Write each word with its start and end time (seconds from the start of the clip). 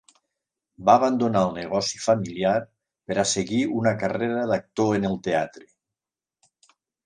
Va 0.87 0.95
abandonar 0.99 1.43
el 1.49 1.53
negoci 1.57 2.01
familiar 2.07 2.55
per 3.11 3.19
a 3.19 3.27
seguir 3.35 3.61
una 3.83 3.95
carrera 4.07 4.49
d'actor 4.55 4.93
en 5.01 5.09
el 5.15 5.23
teatre. 5.31 5.71